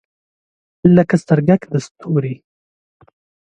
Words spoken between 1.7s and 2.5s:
د ستوری